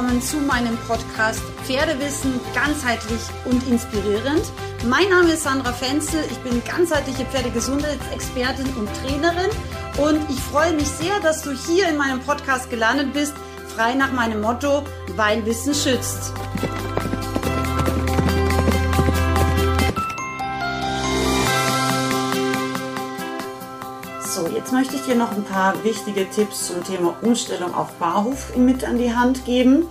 willkommen 0.00 0.22
zu 0.22 0.38
meinem 0.38 0.78
Podcast 0.88 1.42
Pferdewissen 1.64 2.40
ganzheitlich 2.54 3.20
und 3.44 3.68
inspirierend. 3.68 4.50
Mein 4.88 5.10
Name 5.10 5.32
ist 5.32 5.42
Sandra 5.42 5.74
Fenzel, 5.74 6.20
ich 6.30 6.38
bin 6.38 6.62
ganzheitliche 6.64 7.26
Pferdegesundheitsexpertin 7.26 8.64
und 8.78 8.88
Trainerin 8.94 9.50
und 9.98 10.18
ich 10.30 10.40
freue 10.40 10.72
mich 10.72 10.88
sehr, 10.88 11.20
dass 11.20 11.42
du 11.42 11.50
hier 11.52 11.86
in 11.88 11.98
meinem 11.98 12.20
Podcast 12.20 12.70
gelandet 12.70 13.12
bist, 13.12 13.34
frei 13.76 13.92
nach 13.92 14.10
meinem 14.10 14.40
Motto, 14.40 14.84
weil 15.16 15.44
Wissen 15.44 15.74
schützt. 15.74 16.32
So, 24.32 24.46
jetzt 24.46 24.72
möchte 24.72 24.94
ich 24.94 25.02
dir 25.02 25.16
noch 25.16 25.32
ein 25.32 25.42
paar 25.42 25.84
wichtige 25.84 26.30
Tipps 26.30 26.68
zum 26.68 26.84
Thema 26.84 27.16
Umstellung 27.20 27.74
auf 27.74 27.92
Barhof 27.94 28.56
mit 28.56 28.84
an 28.84 28.96
die 28.96 29.12
Hand 29.12 29.44
geben. 29.44 29.88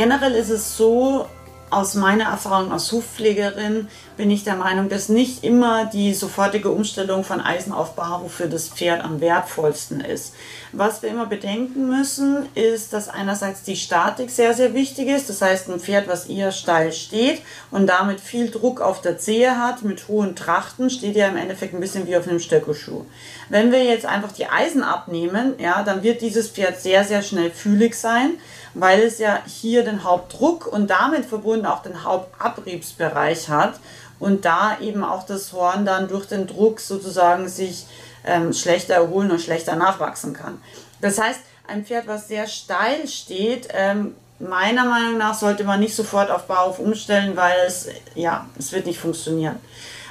Generell 0.00 0.32
ist 0.32 0.48
es 0.48 0.78
so, 0.78 1.26
aus 1.68 1.94
meiner 1.94 2.24
Erfahrung 2.24 2.72
als 2.72 2.90
Hufpflegerin 2.90 3.88
bin 4.16 4.30
ich 4.30 4.44
der 4.44 4.56
Meinung, 4.56 4.88
dass 4.88 5.10
nicht 5.10 5.44
immer 5.44 5.84
die 5.84 6.14
sofortige 6.14 6.70
Umstellung 6.70 7.22
von 7.22 7.42
Eisen 7.42 7.72
auf 7.72 7.96
Barhof 7.96 8.32
für 8.32 8.48
das 8.48 8.68
Pferd 8.68 9.04
am 9.04 9.20
wertvollsten 9.20 10.00
ist. 10.00 10.34
Was 10.72 11.02
wir 11.02 11.10
immer 11.10 11.26
bedenken 11.26 11.88
müssen, 11.88 12.48
ist, 12.54 12.94
dass 12.94 13.10
einerseits 13.10 13.62
die 13.62 13.76
Statik 13.76 14.30
sehr, 14.30 14.54
sehr 14.54 14.72
wichtig 14.72 15.08
ist. 15.08 15.28
Das 15.28 15.42
heißt, 15.42 15.68
ein 15.68 15.80
Pferd, 15.80 16.08
was 16.08 16.26
eher 16.26 16.50
steil 16.50 16.92
steht 16.92 17.42
und 17.70 17.86
damit 17.86 18.20
viel 18.20 18.50
Druck 18.50 18.80
auf 18.80 19.02
der 19.02 19.18
Zehe 19.18 19.58
hat, 19.58 19.82
mit 19.82 20.08
hohen 20.08 20.34
Trachten, 20.34 20.88
steht 20.88 21.14
ja 21.14 21.28
im 21.28 21.36
Endeffekt 21.36 21.74
ein 21.74 21.80
bisschen 21.80 22.06
wie 22.06 22.16
auf 22.16 22.26
einem 22.26 22.40
Stöckelschuh. 22.40 23.04
Wenn 23.50 23.70
wir 23.70 23.84
jetzt 23.84 24.06
einfach 24.06 24.32
die 24.32 24.46
Eisen 24.46 24.82
abnehmen, 24.82 25.54
ja, 25.58 25.82
dann 25.82 26.02
wird 26.02 26.22
dieses 26.22 26.48
Pferd 26.48 26.80
sehr, 26.80 27.04
sehr 27.04 27.20
schnell 27.20 27.50
fühlig 27.50 27.94
sein 27.94 28.38
weil 28.74 29.00
es 29.00 29.18
ja 29.18 29.40
hier 29.46 29.84
den 29.84 30.04
Hauptdruck 30.04 30.66
und 30.66 30.88
damit 30.88 31.26
verbunden 31.26 31.66
auch 31.66 31.82
den 31.82 32.04
Hauptabriebsbereich 32.04 33.48
hat 33.48 33.80
und 34.18 34.44
da 34.44 34.78
eben 34.80 35.02
auch 35.02 35.24
das 35.24 35.52
Horn 35.52 35.84
dann 35.84 36.08
durch 36.08 36.26
den 36.26 36.46
Druck 36.46 36.80
sozusagen 36.80 37.48
sich 37.48 37.86
ähm, 38.24 38.52
schlechter 38.52 38.94
erholen 38.94 39.30
und 39.30 39.40
schlechter 39.40 39.76
nachwachsen 39.76 40.34
kann. 40.34 40.60
Das 41.00 41.20
heißt, 41.20 41.40
ein 41.66 41.84
Pferd, 41.84 42.06
was 42.06 42.28
sehr 42.28 42.46
steil 42.46 43.08
steht, 43.08 43.68
ähm, 43.72 44.14
meiner 44.38 44.84
Meinung 44.84 45.18
nach 45.18 45.34
sollte 45.34 45.64
man 45.64 45.80
nicht 45.80 45.94
sofort 45.94 46.30
auf 46.30 46.46
Bauhof 46.46 46.78
umstellen, 46.78 47.36
weil 47.36 47.56
es, 47.66 47.88
ja, 48.14 48.46
es 48.58 48.72
wird 48.72 48.86
nicht 48.86 48.98
funktionieren. 48.98 49.56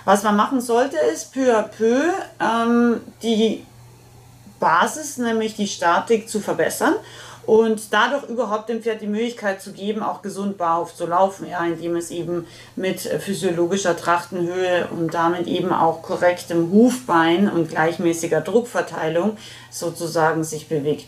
Was 0.05 0.23
man 0.23 0.35
machen 0.35 0.61
sollte, 0.61 0.97
ist 0.97 1.33
peu 1.33 1.55
à 1.55 1.63
peu 1.63 2.11
ähm, 2.39 3.01
die 3.21 3.65
Basis, 4.59 5.17
nämlich 5.17 5.55
die 5.55 5.67
Statik 5.67 6.29
zu 6.29 6.39
verbessern 6.39 6.95
und 7.49 7.91
dadurch 7.91 8.29
überhaupt 8.29 8.69
dem 8.69 8.83
Pferd 8.83 9.01
die 9.01 9.07
Möglichkeit 9.07 9.59
zu 9.59 9.71
geben, 9.71 10.03
auch 10.03 10.21
gesund 10.21 10.59
barhof 10.59 10.95
zu 10.95 11.07
laufen, 11.07 11.47
ja, 11.49 11.65
indem 11.65 11.95
es 11.95 12.11
eben 12.11 12.45
mit 12.75 12.99
physiologischer 12.99 13.97
Trachtenhöhe 13.97 14.87
und 14.91 15.15
damit 15.15 15.47
eben 15.47 15.73
auch 15.73 16.03
korrektem 16.03 16.71
Hufbein 16.71 17.49
und 17.49 17.69
gleichmäßiger 17.69 18.41
Druckverteilung 18.41 19.35
sozusagen 19.71 20.43
sich 20.43 20.69
bewegt. 20.69 21.05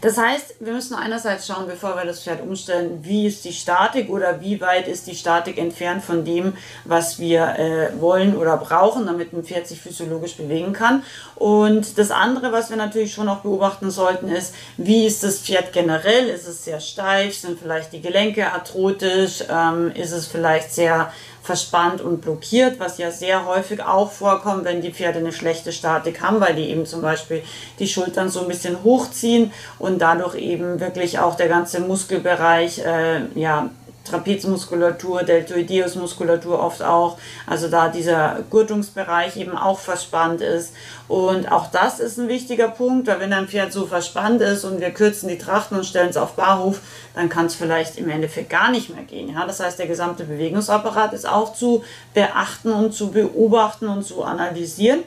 Das 0.00 0.18
heißt, 0.18 0.56
wir 0.60 0.72
müssen 0.72 0.94
einerseits 0.94 1.46
schauen, 1.46 1.66
bevor 1.66 1.96
wir 1.96 2.04
das 2.04 2.22
Pferd 2.22 2.42
umstellen, 2.42 3.00
wie 3.02 3.26
ist 3.26 3.44
die 3.44 3.52
Statik 3.52 4.10
oder 4.10 4.40
wie 4.40 4.60
weit 4.60 4.88
ist 4.88 5.06
die 5.06 5.14
Statik 5.14 5.58
entfernt 5.58 6.02
von 6.04 6.24
dem, 6.24 6.54
was 6.84 7.18
wir 7.18 7.58
äh, 7.58 8.00
wollen 8.00 8.36
oder 8.36 8.56
brauchen, 8.56 9.06
damit 9.06 9.32
ein 9.32 9.44
Pferd 9.44 9.66
sich 9.66 9.80
physiologisch 9.80 10.36
bewegen 10.36 10.72
kann. 10.72 11.02
Und 11.36 11.98
das 11.98 12.10
andere, 12.10 12.52
was 12.52 12.70
wir 12.70 12.76
natürlich 12.76 13.12
schon 13.12 13.28
auch 13.28 13.40
beobachten 13.40 13.90
sollten, 13.90 14.28
ist, 14.28 14.54
wie 14.76 15.06
ist 15.06 15.22
das 15.22 15.38
Pferd 15.38 15.72
generell? 15.72 16.28
Ist 16.28 16.46
es 16.46 16.64
sehr 16.64 16.80
steif? 16.80 17.36
Sind 17.36 17.58
vielleicht 17.60 17.92
die 17.92 18.00
Gelenke 18.00 18.52
arthrotisch? 18.52 19.44
Ähm, 19.50 19.92
ist 19.94 20.12
es 20.12 20.26
vielleicht 20.26 20.72
sehr 20.72 21.12
verspannt 21.42 22.00
und 22.00 22.20
blockiert, 22.20 22.78
was 22.78 22.98
ja 22.98 23.10
sehr 23.10 23.46
häufig 23.46 23.82
auch 23.82 24.12
vorkommt, 24.12 24.64
wenn 24.64 24.80
die 24.80 24.92
Pferde 24.92 25.18
eine 25.18 25.32
schlechte 25.32 25.72
Statik 25.72 26.22
haben, 26.22 26.40
weil 26.40 26.54
die 26.54 26.70
eben 26.70 26.86
zum 26.86 27.02
Beispiel 27.02 27.42
die 27.78 27.88
Schultern 27.88 28.28
so 28.28 28.42
ein 28.42 28.48
bisschen 28.48 28.82
hochziehen 28.84 29.52
und 29.78 30.00
dadurch 30.00 30.36
eben 30.36 30.78
wirklich 30.78 31.18
auch 31.18 31.34
der 31.34 31.48
ganze 31.48 31.80
Muskelbereich 31.80 32.78
äh, 32.78 33.22
ja, 33.34 33.70
Trapezmuskulatur, 34.04 35.22
Deltoideusmuskulatur 35.22 36.58
oft 36.58 36.82
auch, 36.82 37.18
also 37.46 37.68
da 37.68 37.88
dieser 37.88 38.40
Gurtungsbereich 38.50 39.36
eben 39.36 39.56
auch 39.56 39.78
verspannt 39.78 40.40
ist. 40.40 40.74
Und 41.08 41.50
auch 41.50 41.70
das 41.70 42.00
ist 42.00 42.18
ein 42.18 42.28
wichtiger 42.28 42.68
Punkt, 42.68 43.06
weil 43.06 43.20
wenn 43.20 43.32
ein 43.32 43.48
Pferd 43.48 43.72
so 43.72 43.86
verspannt 43.86 44.40
ist 44.40 44.64
und 44.64 44.80
wir 44.80 44.90
kürzen 44.90 45.28
die 45.28 45.38
Trachten 45.38 45.76
und 45.76 45.84
stellen 45.84 46.10
es 46.10 46.16
auf 46.16 46.34
Barhof, 46.34 46.80
dann 47.14 47.28
kann 47.28 47.46
es 47.46 47.54
vielleicht 47.54 47.98
im 47.98 48.08
Endeffekt 48.08 48.50
gar 48.50 48.70
nicht 48.70 48.94
mehr 48.94 49.04
gehen. 49.04 49.32
Ja? 49.34 49.46
Das 49.46 49.60
heißt, 49.60 49.78
der 49.78 49.86
gesamte 49.86 50.24
Bewegungsapparat 50.24 51.12
ist 51.12 51.28
auch 51.28 51.54
zu 51.54 51.84
beachten 52.14 52.72
und 52.72 52.94
zu 52.94 53.10
beobachten 53.10 53.88
und 53.88 54.04
zu 54.04 54.24
analysieren. 54.24 55.00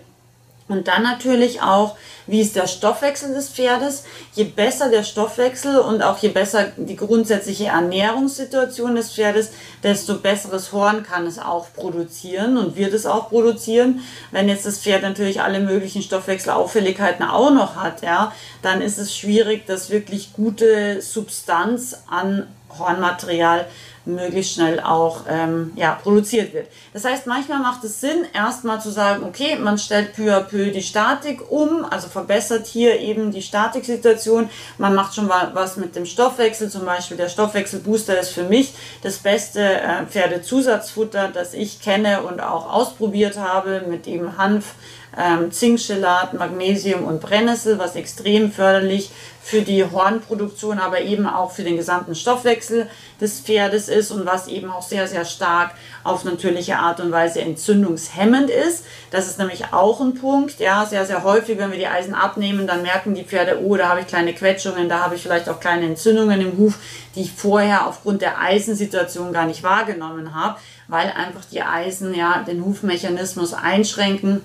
Und 0.67 0.87
dann 0.87 1.03
natürlich 1.03 1.61
auch, 1.61 1.95
wie 2.25 2.41
ist 2.41 2.55
der 2.55 2.65
Stoffwechsel 2.65 3.35
des 3.35 3.49
Pferdes. 3.49 4.03
Je 4.33 4.45
besser 4.45 4.89
der 4.89 5.03
Stoffwechsel 5.03 5.77
und 5.77 6.01
auch 6.01 6.17
je 6.17 6.29
besser 6.29 6.71
die 6.75 6.95
grundsätzliche 6.95 7.65
Ernährungssituation 7.65 8.95
des 8.95 9.11
Pferdes, 9.11 9.51
desto 9.83 10.15
besseres 10.15 10.71
Horn 10.71 11.03
kann 11.03 11.27
es 11.27 11.37
auch 11.37 11.67
produzieren 11.73 12.57
und 12.57 12.75
wird 12.75 12.93
es 12.93 13.05
auch 13.05 13.29
produzieren. 13.29 14.01
Wenn 14.31 14.49
jetzt 14.49 14.65
das 14.65 14.79
Pferd 14.79 15.03
natürlich 15.03 15.41
alle 15.41 15.59
möglichen 15.59 16.01
Stoffwechselauffälligkeiten 16.01 17.23
auch 17.23 17.51
noch 17.51 17.75
hat, 17.75 18.01
ja, 18.01 18.33
dann 18.63 18.81
ist 18.81 18.97
es 18.97 19.15
schwierig, 19.15 19.67
dass 19.67 19.91
wirklich 19.91 20.33
gute 20.33 20.99
Substanz 20.99 21.95
an 22.09 22.47
Hornmaterial 22.79 23.67
möglichst 24.05 24.53
schnell 24.53 24.79
auch 24.79 25.21
ähm, 25.29 25.71
ja, 25.75 25.99
produziert 26.01 26.53
wird. 26.53 26.67
Das 26.93 27.05
heißt, 27.05 27.27
manchmal 27.27 27.59
macht 27.59 27.83
es 27.83 28.01
Sinn, 28.01 28.25
erstmal 28.33 28.79
zu 28.81 28.89
sagen, 28.89 29.23
okay, 29.23 29.57
man 29.57 29.77
stellt 29.77 30.13
peu 30.13 30.35
à 30.35 30.41
peu 30.41 30.71
die 30.71 30.81
Statik 30.81 31.51
um, 31.51 31.85
also 31.85 32.07
verbessert 32.07 32.67
hier 32.67 32.99
eben 32.99 33.31
die 33.31 33.41
Statiksituation. 33.41 34.49
Man 34.77 34.95
macht 34.95 35.15
schon 35.15 35.27
mal 35.27 35.51
was 35.53 35.77
mit 35.77 35.95
dem 35.95 36.05
Stoffwechsel, 36.05 36.69
zum 36.69 36.85
Beispiel 36.85 37.17
der 37.17 37.29
Stoffwechselbooster 37.29 38.19
ist 38.19 38.29
für 38.29 38.43
mich 38.43 38.73
das 39.01 39.17
beste 39.17 39.61
äh, 39.61 40.05
Pferdezusatzfutter, 40.05 41.29
das 41.33 41.53
ich 41.53 41.81
kenne 41.81 42.21
und 42.21 42.41
auch 42.41 42.71
ausprobiert 42.71 43.37
habe 43.37 43.83
mit 43.87 44.07
eben 44.07 44.37
Hanf, 44.37 44.75
ähm, 45.17 45.51
Zinkchelat, 45.51 46.33
Magnesium 46.33 47.03
und 47.05 47.21
Brennnessel, 47.21 47.79
was 47.79 47.95
extrem 47.95 48.51
förderlich 48.51 49.11
für 49.45 49.61
die 49.61 49.85
Hornproduktion, 49.85 50.79
aber 50.79 51.01
eben 51.01 51.27
auch 51.27 51.51
für 51.51 51.63
den 51.63 51.77
gesamten 51.77 52.15
Stoffwechsel 52.15 52.89
des 53.21 53.41
Pferdes 53.41 53.89
ist 53.89 54.09
und 54.09 54.25
was 54.25 54.47
eben 54.47 54.71
auch 54.71 54.81
sehr, 54.81 55.07
sehr 55.07 55.23
stark 55.23 55.75
auf 56.03 56.23
natürliche 56.23 56.77
Art 56.77 56.99
und 56.99 57.11
Weise 57.11 57.41
entzündungshemmend 57.41 58.49
ist. 58.49 58.85
Das 59.11 59.27
ist 59.27 59.37
nämlich 59.37 59.71
auch 59.71 60.01
ein 60.01 60.15
Punkt. 60.15 60.59
Ja, 60.59 60.87
sehr, 60.87 61.05
sehr 61.05 61.23
häufig, 61.23 61.59
wenn 61.59 61.71
wir 61.71 61.77
die 61.77 61.85
Eisen 61.85 62.15
abnehmen, 62.15 62.65
dann 62.65 62.81
merken 62.81 63.13
die 63.13 63.23
Pferde, 63.23 63.61
oh, 63.63 63.77
da 63.77 63.89
habe 63.89 64.01
ich 64.01 64.07
kleine 64.07 64.33
Quetschungen, 64.33 64.89
da 64.89 65.01
habe 65.01 65.13
ich 65.13 65.21
vielleicht 65.21 65.47
auch 65.47 65.59
kleine 65.59 65.85
Entzündungen 65.85 66.41
im 66.41 66.57
Huf, 66.57 66.79
die 67.15 67.21
ich 67.21 67.31
vorher 67.31 67.87
aufgrund 67.87 68.23
der 68.23 68.39
Eisensituation 68.41 69.31
gar 69.31 69.45
nicht 69.45 69.61
wahrgenommen 69.61 70.33
habe, 70.33 70.59
weil 70.87 71.11
einfach 71.11 71.45
die 71.51 71.61
Eisen 71.61 72.15
ja 72.15 72.43
den 72.47 72.65
Hufmechanismus 72.65 73.53
einschränken 73.53 74.41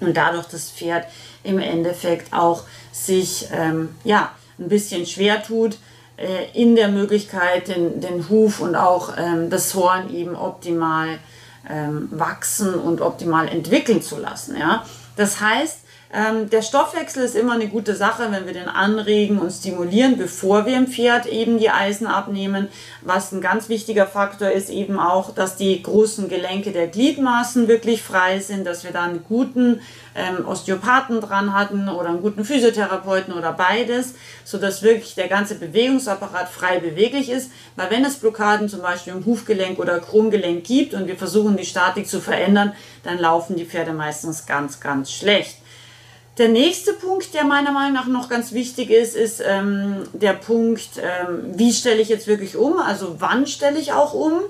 und 0.00 0.16
dadurch 0.16 0.46
das 0.46 0.70
Pferd 0.70 1.06
im 1.42 1.58
Endeffekt 1.58 2.32
auch 2.32 2.64
sich 2.92 3.48
ähm, 3.52 3.94
ja, 4.04 4.32
ein 4.58 4.68
bisschen 4.68 5.06
schwer 5.06 5.42
tut, 5.42 5.78
äh, 6.16 6.50
in 6.52 6.76
der 6.76 6.88
Möglichkeit, 6.88 7.68
den, 7.68 8.00
den 8.00 8.28
Huf 8.28 8.60
und 8.60 8.76
auch 8.76 9.14
ähm, 9.16 9.50
das 9.50 9.74
Horn 9.74 10.14
eben 10.14 10.36
optimal 10.36 11.18
ähm, 11.68 12.08
wachsen 12.12 12.74
und 12.74 13.00
optimal 13.00 13.48
entwickeln 13.48 14.02
zu 14.02 14.18
lassen. 14.18 14.56
Ja? 14.56 14.84
Das 15.16 15.40
heißt, 15.40 15.80
ähm, 16.14 16.48
der 16.48 16.62
Stoffwechsel 16.62 17.24
ist 17.24 17.34
immer 17.34 17.54
eine 17.54 17.66
gute 17.66 17.96
Sache, 17.96 18.30
wenn 18.30 18.46
wir 18.46 18.52
den 18.52 18.68
anregen 18.68 19.40
und 19.40 19.50
stimulieren, 19.50 20.16
bevor 20.16 20.64
wir 20.64 20.76
im 20.76 20.86
Pferd 20.86 21.26
eben 21.26 21.58
die 21.58 21.70
Eisen 21.70 22.06
abnehmen. 22.06 22.68
Was 23.02 23.32
ein 23.32 23.40
ganz 23.40 23.68
wichtiger 23.68 24.06
Faktor 24.06 24.50
ist 24.50 24.70
eben 24.70 25.00
auch, 25.00 25.34
dass 25.34 25.56
die 25.56 25.82
großen 25.82 26.28
Gelenke 26.28 26.70
der 26.70 26.86
Gliedmaßen 26.86 27.66
wirklich 27.66 28.00
frei 28.00 28.38
sind, 28.38 28.64
dass 28.64 28.84
wir 28.84 28.92
da 28.92 29.02
einen 29.02 29.24
guten 29.24 29.80
ähm, 30.14 30.46
Osteopathen 30.46 31.20
dran 31.20 31.52
hatten 31.52 31.88
oder 31.88 32.10
einen 32.10 32.22
guten 32.22 32.44
Physiotherapeuten 32.44 33.34
oder 33.34 33.52
beides, 33.52 34.14
sodass 34.44 34.84
wirklich 34.84 35.16
der 35.16 35.26
ganze 35.26 35.56
Bewegungsapparat 35.56 36.48
frei 36.48 36.78
beweglich 36.78 37.28
ist. 37.28 37.50
Weil 37.74 37.90
wenn 37.90 38.04
es 38.04 38.18
Blockaden 38.18 38.68
zum 38.68 38.82
Beispiel 38.82 39.14
im 39.14 39.26
Hufgelenk 39.26 39.80
oder 39.80 39.98
Krummgelenk 39.98 40.62
gibt 40.62 40.94
und 40.94 41.08
wir 41.08 41.16
versuchen 41.16 41.56
die 41.56 41.66
Statik 41.66 42.06
zu 42.06 42.20
verändern, 42.20 42.72
dann 43.02 43.18
laufen 43.18 43.56
die 43.56 43.64
Pferde 43.64 43.92
meistens 43.92 44.46
ganz, 44.46 44.78
ganz 44.78 45.10
schlecht. 45.10 45.56
Der 46.36 46.48
nächste 46.48 46.94
Punkt, 46.94 47.32
der 47.32 47.44
meiner 47.44 47.70
Meinung 47.70 47.92
nach 47.92 48.06
noch 48.06 48.28
ganz 48.28 48.52
wichtig 48.52 48.90
ist, 48.90 49.14
ist 49.14 49.40
ähm, 49.46 50.02
der 50.12 50.32
Punkt, 50.32 50.90
ähm, 50.96 51.52
wie 51.56 51.72
stelle 51.72 52.00
ich 52.00 52.08
jetzt 52.08 52.26
wirklich 52.26 52.56
um? 52.56 52.78
Also 52.78 53.16
wann 53.20 53.46
stelle 53.46 53.78
ich 53.78 53.92
auch 53.92 54.14
um? 54.14 54.40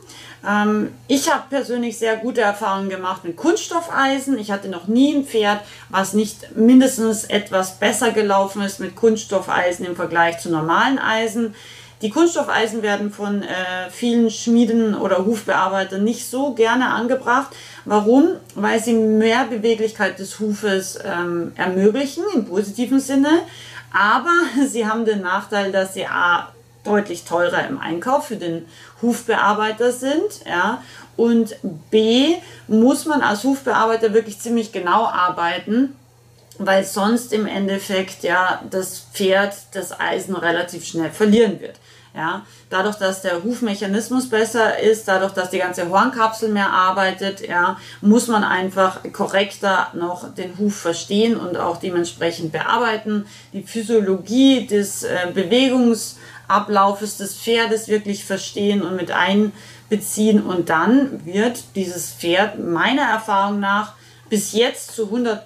Ähm, 0.49 0.95
ich 1.09 1.31
habe 1.31 1.45
persönlich 1.51 1.99
sehr 1.99 2.17
gute 2.17 2.41
Erfahrungen 2.41 2.89
gemacht 2.89 3.25
mit 3.25 3.37
Kunststoffeisen. 3.37 4.39
Ich 4.39 4.51
hatte 4.51 4.69
noch 4.69 4.87
nie 4.87 5.15
ein 5.15 5.27
Pferd, 5.27 5.61
was 5.91 6.15
nicht 6.15 6.57
mindestens 6.57 7.25
etwas 7.25 7.79
besser 7.79 8.13
gelaufen 8.13 8.63
ist 8.63 8.81
mit 8.81 8.97
Kunststoffeisen 8.97 9.85
im 9.85 9.95
Vergleich 9.95 10.39
zu 10.39 10.49
normalen 10.51 10.99
Eisen. 10.99 11.55
Die 12.02 12.11
Kunststoffeisen 12.11 12.82
werden 12.82 13.11
von 13.11 13.43
äh, 13.43 13.91
vielen 13.91 14.31
Schmieden 14.31 14.94
oder 14.94 15.25
Hufbearbeitern 15.25 16.05
nicht 16.05 16.29
so 16.29 16.52
gerne 16.52 16.91
angebracht. 16.91 17.55
Warum? 17.85 18.37
Weil 18.55 18.82
sie 18.82 18.94
mehr 18.94 19.44
Beweglichkeit 19.44 20.19
des 20.19 20.38
Hufes 20.41 20.99
ähm, 21.05 21.52
ermöglichen, 21.56 22.25
im 22.35 22.46
positiven 22.46 23.00
Sinne. 23.00 23.41
Aber 23.93 24.32
sie 24.67 24.87
haben 24.87 25.05
den 25.05 25.23
Nachteil, 25.23 25.73
dass 25.73 25.94
sie 25.94 26.06
A, 26.06 26.49
deutlich 26.85 27.25
teurer 27.25 27.67
im 27.67 27.79
Einkauf 27.81 28.26
für 28.26 28.37
den 28.37 28.67
Hufbearbeiter 29.02 29.90
sind. 29.90 30.44
Ja. 30.47 30.82
Und 31.17 31.56
B, 31.90 32.35
muss 32.69 33.06
man 33.06 33.23
als 33.23 33.44
Hufbearbeiter 33.44 34.12
wirklich 34.12 34.40
ziemlich 34.40 34.73
genau 34.73 35.06
arbeiten, 35.06 35.97
weil 36.58 36.85
sonst 36.85 37.32
im 37.32 37.47
Endeffekt 37.47 38.23
ja 38.23 38.62
das 38.70 39.06
Pferd 39.12 39.55
das 39.73 39.99
Eisen 39.99 40.37
relativ 40.37 40.85
schnell 40.85 41.11
verlieren 41.11 41.61
wird. 41.61 41.76
Ja, 42.16 42.46
dadurch, 42.70 42.94
dass 42.94 43.22
der 43.22 43.43
Hufmechanismus 43.43 44.28
besser 44.28 44.78
ist, 44.78 45.08
dadurch, 45.08 45.32
dass 45.32 45.50
die 45.50 45.58
ganze 45.58 45.88
Hornkapsel 45.88 46.49
mehr 46.49 46.70
arbeitet, 46.70 47.40
ja, 47.40 47.76
muss 48.02 48.28
man 48.28 48.44
einfach 48.44 49.00
korrekter 49.12 49.88
noch 49.94 50.32
den 50.32 50.56
Huf 50.56 50.76
verstehen 50.76 51.37
und 51.37 51.56
auch 51.56 51.78
dementsprechend 51.78 52.52
bearbeiten. 52.52 53.26
Die 53.52 53.64
Physiologie 53.64 54.64
des 54.69 55.02
äh, 55.02 55.32
Bewegungsablaufes 55.34 57.16
des 57.16 57.34
Pferdes 57.34 57.88
wirklich 57.88 58.25
verstehen 58.25 58.82
und 58.82 58.94
mit 58.94 59.11
einbeziehen. 59.11 60.40
Und 60.40 60.70
dann 60.70 61.26
wird 61.26 61.64
dieses 61.75 62.12
Pferd 62.12 62.61
meiner 62.61 63.11
Erfahrung 63.11 63.58
nach 63.58 63.94
bis 64.31 64.52
jetzt 64.52 64.94
zu 64.94 65.06
100% 65.06 65.40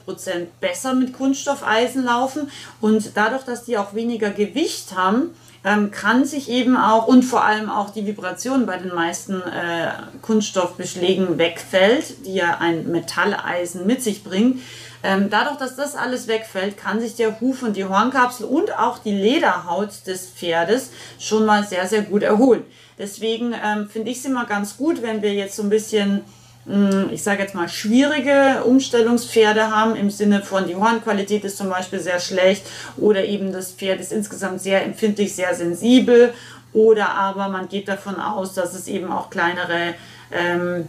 besser 0.61 0.93
mit 0.93 1.15
Kunststoffeisen 1.15 2.05
laufen. 2.05 2.51
Und 2.83 3.17
dadurch, 3.17 3.45
dass 3.45 3.65
die 3.65 3.79
auch 3.79 3.95
weniger 3.95 4.29
Gewicht 4.29 4.95
haben, 4.95 5.31
ähm, 5.69 5.91
kann 5.91 6.25
sich 6.25 6.49
eben 6.49 6.77
auch 6.77 7.07
und 7.07 7.23
vor 7.23 7.45
allem 7.45 7.69
auch 7.69 7.91
die 7.91 8.07
Vibration 8.07 8.65
bei 8.65 8.79
den 8.79 8.95
meisten 8.95 9.43
äh, 9.43 9.91
Kunststoffbeschlägen 10.23 11.37
wegfällt, 11.37 12.27
die 12.27 12.35
ja 12.35 12.59
ein 12.59 12.91
Metalleisen 12.91 13.87
mit 13.87 14.03
sich 14.03 14.25
bringt. 14.25 14.63
Ähm, 15.03 15.29
dadurch, 15.31 15.59
dass 15.59 15.77
das 15.77 15.95
alles 15.95 16.27
wegfällt, 16.27 16.77
kann 16.77 17.01
sich 17.01 17.17
der 17.17 17.41
Huf 17.41 17.63
und 17.63 17.77
die 17.77 17.85
Hornkapsel 17.85 18.47
und 18.47 18.77
auch 18.79 18.99
die 18.99 19.13
Lederhaut 19.13 20.07
des 20.07 20.27
Pferdes 20.27 20.91
schon 21.19 21.45
mal 21.45 21.65
sehr, 21.65 21.87
sehr 21.87 22.03
gut 22.03 22.23
erholen. 22.23 22.65
Deswegen 22.99 23.53
ähm, 23.53 23.89
finde 23.89 24.11
ich 24.11 24.19
es 24.19 24.25
immer 24.25 24.47
ganz 24.47 24.77
gut, 24.77 25.03
wenn 25.03 25.23
wir 25.23 25.35
jetzt 25.35 25.55
so 25.55 25.63
ein 25.63 25.71
bisschen 25.71 26.23
ich 27.11 27.23
sage 27.23 27.43
jetzt 27.43 27.55
mal, 27.55 27.69
schwierige 27.69 28.63
Umstellungspferde 28.65 29.71
haben, 29.71 29.97
im 29.97 30.11
Sinne 30.11 30.43
von 30.43 30.67
die 30.67 30.77
Hornqualität 30.77 31.45
ist 31.45 31.57
zum 31.57 31.71
Beispiel 31.71 31.99
sehr 31.99 32.21
schlecht 32.21 32.67
oder 32.99 33.25
eben 33.25 33.53
das 33.53 33.73
Pferd 33.73 34.01
ist 34.01 34.13
insgesamt 34.13 34.61
sehr 34.61 34.85
empfindlich, 34.85 35.35
sehr 35.35 35.55
sensibel 35.55 36.35
oder 36.75 37.11
aber 37.11 37.49
man 37.49 37.69
geht 37.69 37.89
davon 37.89 38.17
aus, 38.17 38.53
dass 38.53 38.75
es 38.75 38.87
eben 38.87 39.11
auch 39.11 39.31
kleinere 39.31 39.95
ähm, 40.31 40.87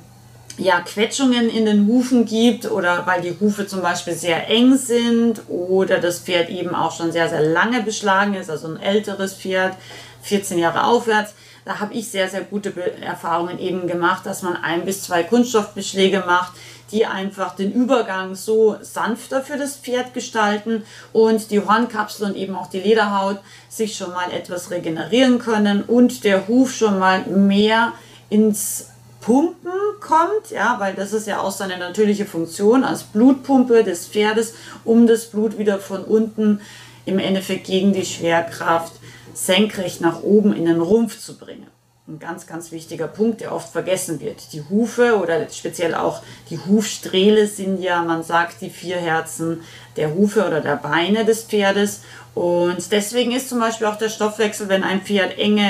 ja, 0.57 0.81
Quetschungen 0.81 1.49
in 1.49 1.65
den 1.65 1.87
Hufen 1.87 2.25
gibt 2.25 2.69
oder 2.69 3.07
weil 3.07 3.21
die 3.21 3.35
Hufe 3.39 3.65
zum 3.65 3.81
Beispiel 3.81 4.13
sehr 4.13 4.49
eng 4.49 4.75
sind 4.75 5.41
oder 5.47 5.99
das 5.99 6.19
Pferd 6.19 6.49
eben 6.49 6.75
auch 6.75 6.91
schon 6.91 7.13
sehr, 7.13 7.29
sehr 7.29 7.41
lange 7.41 7.81
beschlagen 7.81 8.33
ist, 8.33 8.49
also 8.49 8.67
ein 8.67 8.81
älteres 8.81 9.33
Pferd, 9.33 9.77
14 10.23 10.59
Jahre 10.59 10.83
aufwärts 10.83 11.33
da 11.69 11.79
habe 11.79 11.93
ich 11.93 12.09
sehr, 12.09 12.27
sehr 12.27 12.41
gute 12.41 12.73
Erfahrungen 12.99 13.59
eben 13.59 13.85
gemacht, 13.85 14.25
dass 14.25 14.41
man 14.41 14.57
ein 14.57 14.85
bis 14.85 15.03
zwei 15.03 15.21
Kunststoffbeschläge 15.21 16.23
macht, 16.25 16.53
die 16.91 17.05
einfach 17.05 17.55
den 17.55 17.71
Übergang 17.71 18.33
so 18.33 18.77
sanfter 18.81 19.43
für 19.43 19.55
das 19.55 19.75
Pferd 19.75 20.15
gestalten 20.15 20.81
und 21.13 21.51
die 21.51 21.59
Hornkapsel 21.59 22.25
und 22.25 22.35
eben 22.35 22.55
auch 22.55 22.71
die 22.71 22.79
Lederhaut 22.79 23.37
sich 23.69 23.95
schon 23.95 24.09
mal 24.13 24.31
etwas 24.31 24.71
regenerieren 24.71 25.37
können 25.37 25.83
und 25.83 26.23
der 26.23 26.47
Huf 26.47 26.73
schon 26.73 26.97
mal 26.97 27.23
mehr 27.27 27.93
ins 28.31 28.87
Pumpen 29.21 29.69
kommt, 30.01 30.49
ja, 30.49 30.77
weil 30.79 30.95
das 30.95 31.13
ist 31.13 31.27
ja 31.27 31.39
auch 31.39 31.51
seine 31.51 31.77
natürliche 31.77 32.25
Funktion 32.25 32.83
als 32.83 33.03
Blutpumpe 33.03 33.83
des 33.83 34.07
Pferdes, 34.07 34.55
um 34.85 35.05
das 35.05 35.27
Blut 35.27 35.59
wieder 35.59 35.77
von 35.77 36.03
unten 36.03 36.61
im 37.05 37.19
Endeffekt 37.19 37.67
gegen 37.67 37.93
die 37.93 38.05
Schwerkraft 38.07 38.93
senkrecht 39.33 40.01
nach 40.01 40.21
oben 40.23 40.53
in 40.53 40.65
den 40.65 40.81
Rumpf 40.81 41.19
zu 41.19 41.37
bringen. 41.37 41.67
Ein 42.07 42.17
ganz, 42.17 42.47
ganz 42.47 42.71
wichtiger 42.71 43.07
Punkt, 43.07 43.41
der 43.41 43.53
oft 43.53 43.71
vergessen 43.71 44.19
wird. 44.19 44.53
Die 44.53 44.63
Hufe 44.67 45.19
oder 45.19 45.47
speziell 45.49 45.93
auch 45.93 46.23
die 46.49 46.57
Hufsträhle 46.57 47.45
sind 47.45 47.79
ja, 47.81 48.01
man 48.01 48.23
sagt, 48.23 48.61
die 48.61 48.71
vier 48.71 48.97
Herzen 48.97 49.61
der 49.95 50.15
Hufe 50.15 50.47
oder 50.47 50.59
der 50.61 50.75
Beine 50.75 51.23
des 51.23 51.43
Pferdes. 51.43 52.01
Und 52.33 52.91
deswegen 52.91 53.31
ist 53.31 53.49
zum 53.49 53.59
Beispiel 53.59 53.85
auch 53.85 53.97
der 53.97 54.09
Stoffwechsel, 54.09 54.69
wenn 54.69 54.83
ein 54.83 55.01
Pferd 55.01 55.37
enge 55.37 55.69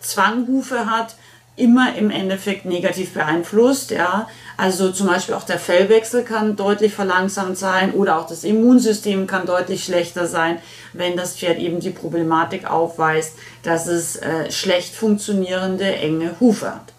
Zwanghufe 0.00 0.90
hat, 0.90 1.16
immer 1.58 1.94
im 1.96 2.10
Endeffekt 2.10 2.64
negativ 2.64 3.14
beeinflusst. 3.14 3.90
Ja. 3.90 4.28
Also 4.56 4.90
zum 4.90 5.06
Beispiel 5.06 5.34
auch 5.34 5.44
der 5.44 5.58
Fellwechsel 5.58 6.24
kann 6.24 6.56
deutlich 6.56 6.94
verlangsamt 6.94 7.58
sein 7.58 7.92
oder 7.92 8.18
auch 8.18 8.26
das 8.26 8.44
Immunsystem 8.44 9.26
kann 9.26 9.46
deutlich 9.46 9.84
schlechter 9.84 10.26
sein, 10.26 10.58
wenn 10.92 11.16
das 11.16 11.36
Pferd 11.36 11.58
eben 11.58 11.80
die 11.80 11.90
Problematik 11.90 12.68
aufweist, 12.70 13.34
dass 13.62 13.86
es 13.86 14.16
äh, 14.16 14.50
schlecht 14.50 14.94
funktionierende 14.94 15.84
enge 15.84 16.40
Hufe 16.40 16.74
hat. 16.74 16.92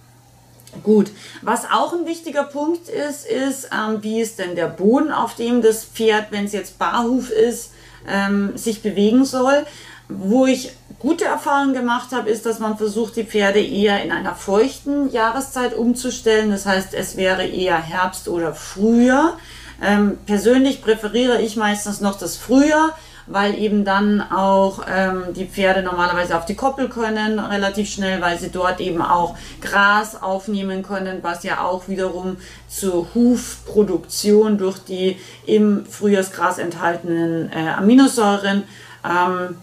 Gut, 0.83 1.11
was 1.41 1.65
auch 1.65 1.94
ein 1.94 2.06
wichtiger 2.06 2.44
Punkt 2.44 2.89
ist, 2.89 3.25
ist, 3.25 3.69
ähm, 3.73 4.03
wie 4.03 4.21
ist 4.21 4.38
denn 4.38 4.56
der 4.56 4.67
Boden, 4.67 5.11
auf 5.11 5.35
dem 5.35 5.61
das 5.61 5.83
Pferd, 5.83 6.27
wenn 6.31 6.45
es 6.45 6.53
jetzt 6.53 6.77
Barhuf 6.77 7.31
ist, 7.31 7.71
ähm, 8.07 8.56
sich 8.56 8.81
bewegen 8.81 9.25
soll. 9.25 9.65
Wo 10.07 10.45
ich 10.45 10.71
gute 11.00 11.25
Erfahrungen 11.25 11.74
gemacht 11.74 12.10
habe, 12.12 12.30
ist, 12.30 12.46
dass 12.46 12.60
man 12.60 12.78
versucht, 12.78 13.16
die 13.16 13.24
Pferde 13.24 13.62
eher 13.62 14.04
in 14.04 14.12
einer 14.12 14.36
feuchten 14.36 15.10
Jahreszeit 15.12 15.74
umzustellen. 15.74 16.51
Das 16.51 16.66
heißt, 16.66 16.94
es 16.94 17.16
wäre 17.16 17.46
eher 17.46 17.78
Herbst 17.78 18.28
oder 18.28 18.54
Frühjahr. 18.54 19.38
Ähm, 19.81 20.18
persönlich 20.25 20.81
präferiere 20.81 21.42
ich 21.42 21.56
meistens 21.56 22.01
noch 22.01 22.18
das 22.18 22.36
Frühjahr, 22.36 22.98
weil 23.28 23.57
eben 23.57 23.86
dann 23.86 24.22
auch 24.22 24.81
ähm, 24.94 25.34
die 25.34 25.46
Pferde 25.46 25.84
normalerweise 25.84 26.36
auf 26.36 26.46
die 26.46 26.56
Koppel 26.56 26.90
können, 26.90 27.40
relativ 27.40 27.90
schnell, 27.90 28.19
weil 28.22 28.38
sie 28.38 28.50
dort 28.50 28.81
eben 28.81 29.02
auch 29.02 29.38
Gras 29.62 30.22
aufnehmen 30.22 30.84
können, 30.84 31.19
was 31.22 31.44
ja 31.44 31.63
auch 31.63 31.88
wiederum 31.88 32.38
zur 32.68 33.07
Hufproduktion 33.16 34.57
durch 34.57 34.80
die 34.80 35.18
im 35.45 35.85
Frühjahrsgras 35.85 36.57
enthaltenen 36.57 37.50
äh, 37.54 37.69
Aminosäuren 37.69 38.64
ähm, 39.06 39.56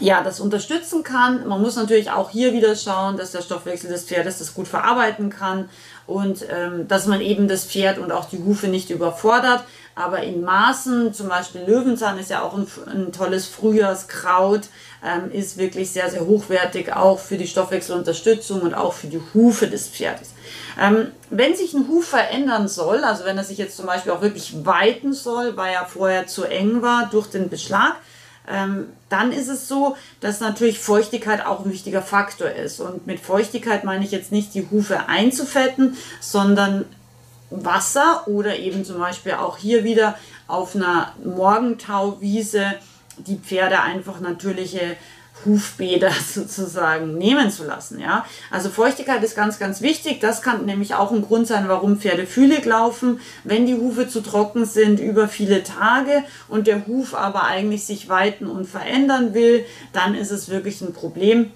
ja, 0.00 0.22
das 0.22 0.40
unterstützen 0.40 1.02
kann. 1.02 1.46
Man 1.48 1.60
muss 1.60 1.76
natürlich 1.76 2.10
auch 2.10 2.30
hier 2.30 2.52
wieder 2.52 2.76
schauen, 2.76 3.16
dass 3.16 3.32
der 3.32 3.42
Stoffwechsel 3.42 3.90
des 3.90 4.04
Pferdes 4.04 4.38
das 4.38 4.54
gut 4.54 4.68
verarbeiten 4.68 5.30
kann 5.30 5.68
und 6.06 6.44
ähm, 6.50 6.86
dass 6.88 7.06
man 7.06 7.20
eben 7.20 7.48
das 7.48 7.64
Pferd 7.64 7.98
und 7.98 8.12
auch 8.12 8.26
die 8.26 8.38
Hufe 8.38 8.68
nicht 8.68 8.90
überfordert. 8.90 9.64
Aber 9.94 10.22
in 10.22 10.42
Maßen, 10.42 11.12
zum 11.12 11.28
Beispiel 11.28 11.62
Löwenzahn 11.66 12.18
ist 12.18 12.30
ja 12.30 12.42
auch 12.42 12.56
ein, 12.56 12.68
ein 12.86 13.12
tolles 13.12 13.46
Frühjahrskraut, 13.46 14.68
ähm, 15.04 15.32
ist 15.32 15.58
wirklich 15.58 15.90
sehr, 15.90 16.08
sehr 16.08 16.24
hochwertig, 16.24 16.92
auch 16.92 17.18
für 17.18 17.36
die 17.36 17.48
Stoffwechselunterstützung 17.48 18.60
und 18.62 18.74
auch 18.74 18.92
für 18.92 19.08
die 19.08 19.20
Hufe 19.34 19.66
des 19.66 19.88
Pferdes. 19.88 20.34
Ähm, 20.80 21.08
wenn 21.30 21.56
sich 21.56 21.74
ein 21.74 21.88
Huf 21.88 22.06
verändern 22.06 22.68
soll, 22.68 23.02
also 23.02 23.24
wenn 23.24 23.36
er 23.36 23.44
sich 23.44 23.58
jetzt 23.58 23.76
zum 23.76 23.86
Beispiel 23.86 24.12
auch 24.12 24.22
wirklich 24.22 24.64
weiten 24.64 25.12
soll, 25.12 25.56
weil 25.56 25.74
er 25.74 25.86
vorher 25.86 26.28
zu 26.28 26.44
eng 26.44 26.80
war 26.80 27.08
durch 27.10 27.26
den 27.26 27.48
Beschlag, 27.48 27.96
ähm, 28.50 28.86
dann 29.08 29.32
ist 29.32 29.48
es 29.48 29.68
so, 29.68 29.96
dass 30.20 30.40
natürlich 30.40 30.78
Feuchtigkeit 30.78 31.44
auch 31.44 31.64
ein 31.64 31.72
wichtiger 31.72 32.02
Faktor 32.02 32.50
ist. 32.50 32.80
Und 32.80 33.06
mit 33.06 33.20
Feuchtigkeit 33.20 33.84
meine 33.84 34.04
ich 34.04 34.10
jetzt 34.10 34.32
nicht 34.32 34.54
die 34.54 34.68
Hufe 34.70 35.08
einzufetten, 35.08 35.96
sondern 36.20 36.84
Wasser 37.50 38.26
oder 38.26 38.58
eben 38.58 38.84
zum 38.84 38.98
Beispiel 38.98 39.32
auch 39.32 39.56
hier 39.56 39.84
wieder 39.84 40.18
auf 40.46 40.74
einer 40.74 41.14
Morgentauwiese 41.24 42.74
die 43.18 43.36
Pferde 43.36 43.80
einfach 43.80 44.20
natürliche 44.20 44.96
Hufbäder 45.44 46.10
sozusagen 46.34 47.16
nehmen 47.18 47.50
zu 47.50 47.64
lassen. 47.64 47.98
Ja? 48.00 48.24
Also 48.50 48.70
Feuchtigkeit 48.70 49.22
ist 49.22 49.36
ganz, 49.36 49.58
ganz 49.58 49.80
wichtig. 49.80 50.20
Das 50.20 50.42
kann 50.42 50.66
nämlich 50.66 50.94
auch 50.94 51.12
ein 51.12 51.22
Grund 51.22 51.46
sein, 51.46 51.68
warum 51.68 51.98
Pferde 51.98 52.26
fühlig 52.26 52.64
laufen, 52.64 53.20
wenn 53.44 53.66
die 53.66 53.74
Hufe 53.74 54.08
zu 54.08 54.20
trocken 54.20 54.64
sind 54.64 55.00
über 55.00 55.28
viele 55.28 55.62
Tage 55.62 56.24
und 56.48 56.66
der 56.66 56.86
Huf 56.86 57.14
aber 57.14 57.44
eigentlich 57.44 57.84
sich 57.84 58.08
weiten 58.08 58.46
und 58.46 58.66
verändern 58.66 59.34
will, 59.34 59.64
dann 59.92 60.14
ist 60.14 60.30
es 60.30 60.48
wirklich 60.48 60.80
ein 60.80 60.92
Problem. 60.92 61.50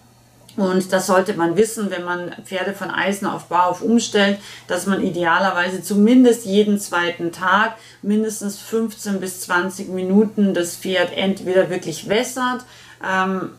Und 0.56 0.92
das 0.92 1.06
sollte 1.06 1.32
man 1.34 1.56
wissen, 1.56 1.90
wenn 1.90 2.04
man 2.04 2.30
Pferde 2.44 2.74
von 2.74 2.90
Eisen 2.90 3.26
auf 3.26 3.46
Bauhof 3.46 3.80
umstellt, 3.80 4.38
dass 4.66 4.86
man 4.86 5.02
idealerweise 5.02 5.82
zumindest 5.82 6.44
jeden 6.44 6.78
zweiten 6.78 7.32
Tag 7.32 7.76
mindestens 8.02 8.58
15 8.58 9.20
bis 9.20 9.40
20 9.42 9.88
Minuten 9.88 10.52
das 10.52 10.76
Pferd 10.76 11.16
entweder 11.16 11.70
wirklich 11.70 12.08
wässert, 12.08 12.66
ähm, 13.02 13.52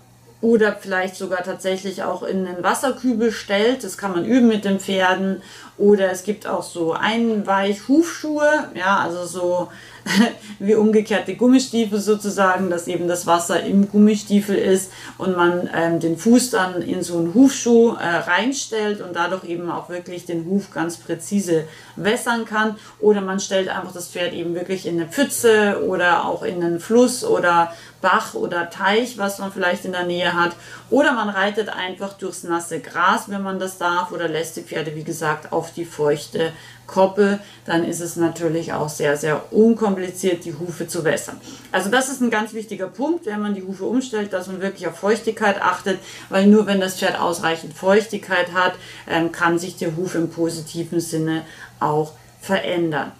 oder 0.43 0.75
vielleicht 0.75 1.15
sogar 1.15 1.41
tatsächlich 1.41 2.03
auch 2.03 2.21
in 2.21 2.45
einen 2.45 2.61
Wasserkübel 2.63 3.31
stellt. 3.31 3.85
Das 3.85 3.97
kann 3.97 4.11
man 4.11 4.25
üben 4.25 4.49
mit 4.49 4.65
den 4.65 4.79
Pferden. 4.79 5.41
Oder 5.83 6.11
es 6.11 6.23
gibt 6.23 6.47
auch 6.47 6.63
so 6.63 6.93
Einweichhufschuhe, 6.93 8.69
ja, 8.73 8.99
also 8.99 9.25
so 9.25 9.67
wie 10.59 10.75
umgekehrte 10.75 11.35
Gummistiefel 11.35 11.99
sozusagen, 11.99 12.69
dass 12.69 12.87
eben 12.87 13.09
das 13.09 13.27
Wasser 13.27 13.61
im 13.63 13.89
Gummistiefel 13.89 14.55
ist 14.55 14.93
und 15.17 15.35
man 15.35 15.69
ähm, 15.75 15.99
den 15.99 16.17
Fuß 16.17 16.51
dann 16.51 16.81
in 16.81 17.03
so 17.03 17.17
einen 17.17 17.33
Hufschuh 17.33 17.95
äh, 17.95 18.05
reinstellt 18.05 19.01
und 19.01 19.13
dadurch 19.13 19.43
eben 19.43 19.69
auch 19.69 19.89
wirklich 19.89 20.25
den 20.25 20.45
Huf 20.45 20.71
ganz 20.71 20.95
präzise 20.95 21.65
wässern 21.97 22.45
kann. 22.45 22.77
Oder 23.01 23.19
man 23.19 23.41
stellt 23.41 23.67
einfach 23.67 23.91
das 23.91 24.07
Pferd 24.07 24.33
eben 24.33 24.55
wirklich 24.55 24.85
in 24.85 25.01
eine 25.01 25.09
Pfütze 25.09 25.83
oder 25.85 26.25
auch 26.25 26.43
in 26.43 26.63
einen 26.63 26.79
Fluss 26.79 27.25
oder 27.25 27.73
Bach 28.03 28.33
oder 28.33 28.69
Teich, 28.69 29.17
was 29.17 29.39
man 29.39 29.51
vielleicht 29.51 29.85
in 29.85 29.93
der 29.93 30.05
Nähe 30.05 30.33
hat. 30.33 30.51
Oder 30.89 31.13
man 31.13 31.29
reitet 31.29 31.69
einfach 31.69 32.13
durchs 32.13 32.43
nasse 32.43 32.79
Gras, 32.79 33.29
wenn 33.29 33.41
man 33.41 33.59
das 33.59 33.77
darf, 33.77 34.11
oder 34.11 34.27
lässt 34.27 34.57
die 34.57 34.61
Pferde, 34.61 34.95
wie 34.95 35.03
gesagt, 35.03 35.51
auf 35.51 35.72
die 35.75 35.85
feuchte 35.85 36.51
Koppel. 36.87 37.39
Dann 37.65 37.83
ist 37.83 38.01
es 38.01 38.15
natürlich 38.15 38.73
auch 38.73 38.89
sehr, 38.89 39.17
sehr 39.17 39.53
unkompliziert, 39.53 40.45
die 40.45 40.53
Hufe 40.53 40.87
zu 40.87 41.03
wässern. 41.03 41.39
Also 41.71 41.89
das 41.89 42.09
ist 42.09 42.21
ein 42.21 42.29
ganz 42.29 42.53
wichtiger 42.53 42.87
Punkt, 42.87 43.25
wenn 43.25 43.41
man 43.41 43.55
die 43.55 43.63
Hufe 43.63 43.85
umstellt, 43.85 44.33
dass 44.33 44.47
man 44.47 44.61
wirklich 44.61 44.87
auf 44.87 44.97
Feuchtigkeit 44.97 45.61
achtet, 45.61 45.99
weil 46.29 46.47
nur 46.47 46.65
wenn 46.65 46.79
das 46.79 46.97
Pferd 46.97 47.19
ausreichend 47.19 47.73
Feuchtigkeit 47.73 48.53
hat, 48.53 48.73
ähm, 49.09 49.31
kann 49.31 49.59
sich 49.59 49.77
der 49.77 49.95
Huf 49.95 50.15
im 50.15 50.29
positiven 50.29 50.99
Sinne 50.99 51.43
auch 51.79 52.13
verändern. 52.41 53.11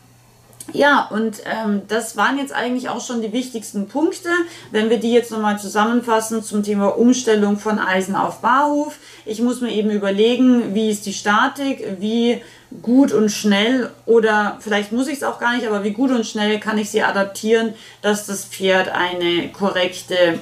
Ja, 0.72 1.08
und 1.12 1.42
ähm, 1.46 1.82
das 1.90 2.16
waren 2.16 2.38
jetzt 2.38 2.54
eigentlich 2.54 2.88
auch 2.88 3.06
schon 3.06 3.22
die 3.22 3.34
wichtigsten 3.34 3.88
Punkte. 3.88 4.30
Wenn 4.72 4.90
wir 4.90 4.98
die 4.98 5.12
jetzt 5.12 5.32
nochmal 5.32 5.60
zusammenfassen 5.60 6.42
zum 6.42 6.64
Thema 6.64 6.98
Umstellung 6.98 7.60
von 7.60 7.80
Eisen 7.80 8.16
auf 8.16 8.40
Barhof. 8.40 8.98
Ich 9.26 9.42
muss 9.42 9.62
mir 9.62 9.72
eben 9.72 9.90
überlegen, 9.90 10.74
wie 10.74 10.90
ist 10.90 11.06
die 11.06 11.14
Statik, 11.14 11.98
wie 12.00 12.42
gut 12.82 13.12
und 13.12 13.30
schnell 13.30 13.92
oder 14.06 14.58
vielleicht 14.62 14.92
muss 14.92 15.08
ich 15.08 15.18
es 15.18 15.24
auch 15.24 15.40
gar 15.40 15.56
nicht, 15.56 15.68
aber 15.68 15.84
wie 15.84 15.92
gut 15.92 16.12
und 16.12 16.26
schnell 16.26 16.60
kann 16.60 16.78
ich 16.78 16.90
sie 16.90 17.04
adaptieren, 17.04 17.74
dass 18.02 18.26
das 18.26 18.46
Pferd 18.46 18.90
eine 18.90 19.50
korrekte 19.52 20.40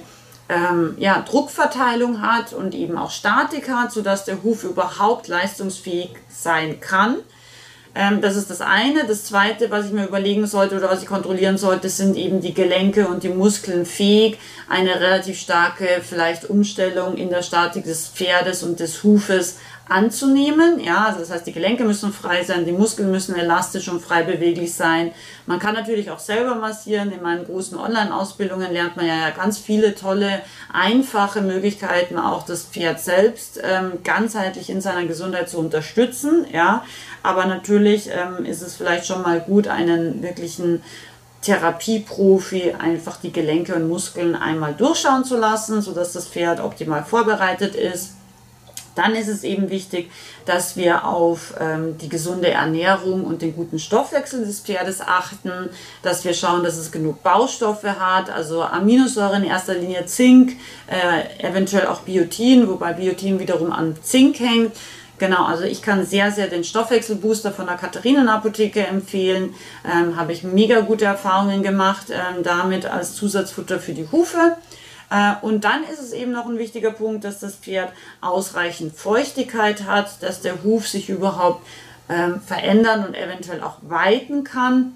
ähm, 0.48 0.96
ja, 0.98 1.22
Druckverteilung 1.22 2.22
hat 2.22 2.54
und 2.54 2.74
eben 2.74 2.98
auch 2.98 3.12
Statik 3.12 3.70
hat, 3.70 3.92
sodass 3.92 4.25
der 4.25 4.44
Huf 4.44 4.63
überhaupt 4.63 5.28
leistungsfähig 5.28 6.12
sein 6.30 6.80
kann. 6.80 7.18
Ähm, 7.94 8.22
das 8.22 8.36
ist 8.36 8.50
das 8.50 8.62
eine. 8.62 9.06
Das 9.06 9.26
zweite, 9.26 9.70
was 9.70 9.88
ich 9.88 9.92
mir 9.92 10.06
überlegen 10.06 10.48
sollte 10.48 10.78
oder 10.78 10.90
was 10.90 11.02
ich 11.02 11.10
kontrollieren 11.10 11.58
sollte, 11.58 11.90
sind 11.90 12.16
eben 12.16 12.40
die 12.40 12.54
Gelenke 12.54 13.08
und 13.08 13.24
die 13.24 13.30
Muskeln 13.30 13.86
fähig, 13.86 14.38
eine 14.70 15.00
relativ 15.02 15.38
starke 15.38 15.86
vielleicht 16.02 16.50
Umstellung 16.50 17.16
in 17.18 17.30
der 17.30 17.42
Statik 17.42 17.84
des 17.84 18.08
Pferdes 18.08 18.64
und 18.64 18.80
des 18.80 19.04
Hufes 19.04 19.58
anzunehmen. 19.92 20.80
Ja, 20.80 21.06
also 21.06 21.20
das 21.20 21.32
heißt, 21.32 21.46
die 21.46 21.52
Gelenke 21.52 21.84
müssen 21.84 22.14
frei 22.14 22.44
sein, 22.44 22.66
die 22.66 22.72
Muskeln 22.72 23.12
müssen 23.12 23.36
elastisch 23.36 23.90
und 23.90 24.02
frei 24.02 24.24
beweglich 24.24 24.74
sein. 24.74 25.12
Man 25.46 25.60
kann 25.60 25.76
natürlich 25.76 26.10
auch 26.10 26.20
selber 26.20 26.56
massieren. 26.56 27.12
In 27.12 27.22
meinen 27.22 27.46
großen 27.46 27.78
Online-Ausbildungen 27.78 28.72
lernt 28.72 28.96
man 28.96 29.06
ja 29.06 29.30
ganz 29.32 29.58
viele 29.58 29.94
tolle, 29.94 30.42
einfache 30.72 31.42
Möglichkeiten, 31.42 32.18
auch 32.18 32.46
das 32.46 32.64
Pferd 32.64 33.00
selbst 33.02 33.60
ähm, 33.64 34.00
ganzheitlich 34.04 34.70
in 34.70 34.82
seiner 34.82 35.06
Gesundheit 35.06 35.50
zu 35.50 35.58
unterstützen. 35.58 36.46
Ja, 36.52 36.86
aber 37.22 37.46
natürlich 37.46 38.10
ähm, 38.10 38.46
ist 38.46 38.62
es 38.62 38.76
vielleicht 38.76 39.06
schon 39.06 39.22
mal 39.22 39.42
gut, 39.42 39.68
einen 39.68 40.24
wirklichen 40.24 40.82
Therapieprofi 41.42 42.76
einfach 42.80 43.18
die 43.18 43.34
Gelenke 43.34 43.76
und 43.76 43.88
Muskeln 43.88 44.36
einmal 44.36 44.74
durchschauen 44.74 45.26
zu 45.26 45.38
lassen, 45.38 45.82
sodass 45.82 46.14
das 46.14 46.28
Pferd 46.28 46.60
optimal 46.60 47.04
vorbereitet 47.04 47.76
ist 47.76 48.14
dann 48.96 49.16
ist 49.16 49.28
es 49.28 49.44
eben 49.44 49.70
wichtig, 49.70 50.12
dass 50.46 50.76
wir 50.76 51.06
auf 51.06 51.54
ähm, 51.60 51.98
die 51.98 52.10
gesunde 52.10 52.50
Ernährung 52.50 53.24
und 53.24 53.42
den 53.42 53.56
guten 53.56 53.80
Stoffwechsel 53.80 54.46
des 54.46 54.60
Pferdes 54.60 55.02
achten, 55.02 55.70
dass 56.02 56.24
wir 56.26 56.34
schauen, 56.34 56.64
dass 56.64 56.78
es 56.78 56.92
genug 56.92 57.24
Baustoffe 57.24 58.00
hat, 58.00 58.30
also 58.30 58.64
Aminosäuren 58.64 59.44
in 59.44 59.50
erster 59.50 59.76
Linie 59.76 60.06
Zink, 60.06 60.58
äh, 60.88 61.46
eventuell 61.48 61.88
auch 61.88 62.02
Biotin, 62.02 62.68
wobei 62.68 62.94
Biotin 62.94 63.40
wiederum 63.40 63.72
an 63.72 63.96
Zink 64.02 64.40
hängt. 64.40 64.74
Genau, 65.22 65.46
also 65.46 65.66
ich 65.66 65.84
kann 65.84 66.04
sehr, 66.04 66.32
sehr 66.32 66.48
den 66.48 66.64
Stoffwechselbooster 66.64 67.52
von 67.52 67.68
der 67.68 67.76
Katharinen-Apotheke 67.76 68.88
empfehlen. 68.88 69.54
Ähm, 69.86 70.16
Habe 70.16 70.34
ich 70.34 70.42
mega 70.42 70.80
gute 70.80 71.06
Erfahrungen 71.06 71.62
gemacht 71.62 72.08
ähm, 72.10 72.42
damit 72.42 72.88
als 72.88 73.14
Zusatzfutter 73.14 73.80
für 73.80 73.94
die 73.94 74.08
Hufe. 74.12 74.58
Äh, 75.12 75.34
und 75.41 75.65
dann 75.65 75.84
ist 75.84 76.00
es 76.00 76.13
eben 76.13 76.32
noch 76.32 76.48
ein 76.48 76.58
wichtiger 76.58 76.91
Punkt, 76.91 77.25
dass 77.25 77.39
das 77.39 77.56
Pferd 77.56 77.91
ausreichend 78.22 78.96
Feuchtigkeit 78.96 79.84
hat, 79.84 80.24
dass 80.24 80.41
der 80.41 80.63
Huf 80.63 80.88
sich 80.88 81.10
überhaupt 81.10 81.68
ähm, 82.10 82.41
verändern 82.41 83.06
und 83.06 83.15
eventuell 83.15 83.62
auch 83.62 83.77
weiten 83.82 84.44
kann, 84.44 84.94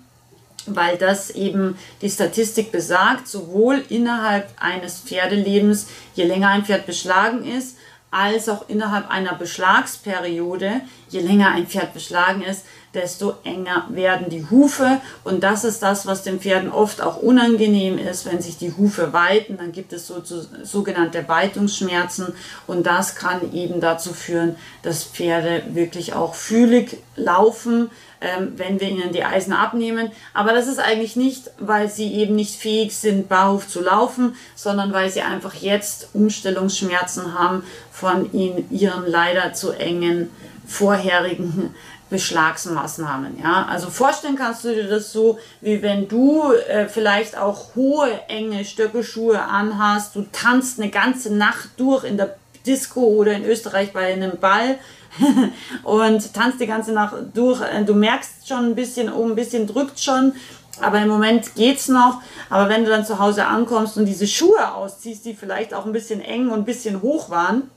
weil 0.65 0.97
das 0.97 1.29
eben 1.29 1.77
die 2.01 2.09
Statistik 2.09 2.71
besagt, 2.71 3.27
sowohl 3.27 3.83
innerhalb 3.89 4.49
eines 4.59 4.99
Pferdelebens, 4.99 5.87
je 6.15 6.23
länger 6.23 6.49
ein 6.49 6.65
Pferd 6.65 6.85
beschlagen 6.85 7.45
ist, 7.45 7.77
als 8.09 8.47
auch 8.47 8.69
innerhalb 8.69 9.09
einer 9.09 9.35
Beschlagsperiode, 9.35 10.81
je 11.09 11.19
länger 11.19 11.51
ein 11.51 11.67
Pferd 11.67 11.93
beschlagen 11.93 12.41
ist, 12.41 12.65
desto 12.95 13.35
enger 13.43 13.85
werden 13.89 14.29
die 14.29 14.49
Hufe. 14.49 14.99
Und 15.23 15.43
das 15.43 15.63
ist 15.63 15.83
das, 15.83 16.05
was 16.05 16.23
den 16.23 16.39
Pferden 16.39 16.71
oft 16.71 17.01
auch 17.01 17.17
unangenehm 17.17 17.97
ist, 17.97 18.25
wenn 18.25 18.41
sich 18.41 18.57
die 18.57 18.73
Hufe 18.73 19.13
weiten. 19.13 19.57
Dann 19.57 19.71
gibt 19.71 19.93
es 19.93 20.07
so, 20.07 20.21
so, 20.23 20.41
sogenannte 20.63 21.27
Weitungsschmerzen. 21.27 22.33
Und 22.65 22.85
das 22.87 23.15
kann 23.15 23.53
eben 23.53 23.81
dazu 23.81 24.13
führen, 24.13 24.55
dass 24.81 25.03
Pferde 25.03 25.63
wirklich 25.73 26.13
auch 26.13 26.33
fühlig 26.33 26.97
laufen, 27.15 27.89
ähm, 28.21 28.53
wenn 28.55 28.79
wir 28.79 28.89
ihnen 28.89 29.11
die 29.11 29.23
Eisen 29.23 29.53
abnehmen. 29.53 30.11
Aber 30.33 30.53
das 30.53 30.67
ist 30.67 30.79
eigentlich 30.79 31.15
nicht, 31.15 31.51
weil 31.59 31.89
sie 31.89 32.13
eben 32.13 32.35
nicht 32.35 32.55
fähig 32.55 32.95
sind, 32.95 33.29
barhof 33.29 33.67
zu 33.67 33.81
laufen, 33.81 34.35
sondern 34.55 34.93
weil 34.93 35.09
sie 35.09 35.21
einfach 35.21 35.53
jetzt 35.53 36.09
Umstellungsschmerzen 36.13 37.37
haben 37.37 37.63
von 37.91 38.31
ihnen, 38.33 38.67
ihren 38.71 39.05
leider 39.05 39.53
zu 39.53 39.71
engen 39.71 40.29
vorherigen 40.67 41.73
Beschlagsmaßnahmen. 42.09 43.39
Ja? 43.41 43.65
Also 43.65 43.89
vorstellen 43.89 44.35
kannst 44.35 44.63
du 44.63 44.73
dir 44.73 44.87
das 44.87 45.11
so, 45.11 45.39
wie 45.61 45.81
wenn 45.81 46.07
du 46.07 46.53
äh, 46.53 46.87
vielleicht 46.87 47.37
auch 47.37 47.75
hohe, 47.75 48.09
enge 48.27 48.63
Stöckelschuhe 48.63 49.41
anhast, 49.41 50.15
du 50.15 50.25
tanzt 50.31 50.79
eine 50.79 50.91
ganze 50.91 51.33
Nacht 51.33 51.69
durch 51.77 52.03
in 52.03 52.17
der 52.17 52.35
Disco 52.65 53.01
oder 53.01 53.33
in 53.33 53.45
Österreich 53.45 53.93
bei 53.93 54.13
einem 54.13 54.37
Ball 54.39 54.77
und 55.83 56.33
tanzt 56.33 56.59
die 56.59 56.67
ganze 56.67 56.91
Nacht 56.91 57.15
durch. 57.33 57.61
Äh, 57.61 57.83
du 57.83 57.95
merkst 57.95 58.47
schon 58.47 58.65
ein 58.65 58.75
bisschen, 58.75 59.11
oh, 59.11 59.27
ein 59.27 59.35
bisschen 59.35 59.65
drückt 59.65 59.99
schon, 59.99 60.33
aber 60.81 61.01
im 61.01 61.07
Moment 61.07 61.55
geht's 61.55 61.87
noch. 61.87 62.21
Aber 62.49 62.69
wenn 62.69 62.83
du 62.83 62.91
dann 62.91 63.05
zu 63.05 63.17
Hause 63.17 63.45
ankommst 63.45 63.97
und 63.97 64.05
diese 64.05 64.27
Schuhe 64.27 64.73
ausziehst, 64.73 65.25
die 65.25 65.33
vielleicht 65.33 65.73
auch 65.73 65.85
ein 65.85 65.93
bisschen 65.93 66.21
eng 66.21 66.49
und 66.49 66.59
ein 66.59 66.65
bisschen 66.65 67.01
hoch 67.01 67.29
waren 67.31 67.71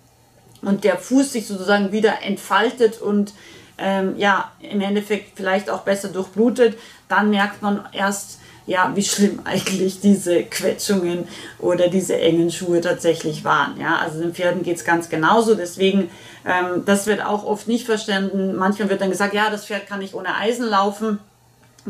und 0.63 0.85
der 0.85 0.97
Fuß 0.97 1.33
sich 1.33 1.47
sozusagen 1.47 1.93
wieder 1.93 2.23
entfaltet 2.23 3.01
und 3.01 3.33
ähm, 3.79 4.15
ja, 4.17 4.51
im 4.61 4.81
Endeffekt 4.81 5.37
vielleicht 5.37 5.71
auch 5.71 5.81
besser 5.81 6.09
durchblutet, 6.09 6.77
dann 7.09 7.31
merkt 7.31 7.63
man 7.63 7.87
erst, 7.93 8.41
ja, 8.67 8.93
wie 8.95 9.03
schlimm 9.03 9.41
eigentlich 9.45 10.01
diese 10.01 10.43
Quetschungen 10.45 11.27
oder 11.59 11.89
diese 11.89 12.19
engen 12.19 12.51
Schuhe 12.51 12.81
tatsächlich 12.81 13.45
waren. 13.45 13.81
Ja, 13.81 13.97
also 13.97 14.21
den 14.21 14.35
Pferden 14.35 14.63
geht 14.63 14.77
es 14.77 14.85
ganz 14.85 15.09
genauso. 15.09 15.55
Deswegen, 15.55 16.11
ähm, 16.45 16.85
das 16.85 17.07
wird 17.07 17.25
auch 17.25 17.45
oft 17.45 17.67
nicht 17.67 17.87
verstanden. 17.87 18.57
Manchmal 18.57 18.91
wird 18.91 19.01
dann 19.01 19.11
gesagt, 19.11 19.35
ja, 19.35 19.51
das 19.51 19.67
Pferd 19.67 19.87
kann 19.87 20.01
nicht 20.01 20.15
ohne 20.15 20.35
Eisen 20.37 20.67
laufen, 20.67 21.19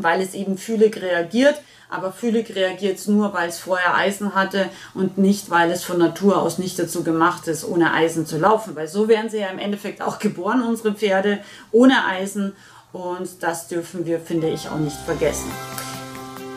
weil 0.03 0.21
es 0.21 0.33
eben 0.33 0.57
fühlig 0.57 1.01
reagiert 1.01 1.61
aber 1.91 2.11
Fühlig 2.11 2.55
reagiert 2.55 2.99
es 2.99 3.07
nur, 3.07 3.33
weil 3.33 3.49
es 3.49 3.57
vorher 3.57 3.95
Eisen 3.95 4.35
hatte 4.35 4.69
und 4.93 5.17
nicht, 5.17 5.49
weil 5.49 5.71
es 5.71 5.83
von 5.83 5.97
Natur 5.97 6.39
aus 6.39 6.59
nicht 6.59 6.77
dazu 6.77 7.03
gemacht 7.03 7.47
ist, 7.47 7.65
ohne 7.65 7.93
Eisen 7.93 8.27
zu 8.27 8.37
laufen. 8.37 8.75
Weil 8.75 8.87
so 8.87 9.07
werden 9.07 9.29
sie 9.29 9.39
ja 9.39 9.47
im 9.47 9.57
Endeffekt 9.57 10.01
auch 10.01 10.19
geboren, 10.19 10.61
unsere 10.61 10.93
Pferde, 10.93 11.39
ohne 11.71 12.05
Eisen. 12.05 12.55
Und 12.93 13.41
das 13.41 13.67
dürfen 13.67 14.05
wir, 14.05 14.19
finde 14.19 14.49
ich, 14.49 14.69
auch 14.69 14.77
nicht 14.77 14.97
vergessen. 14.97 15.49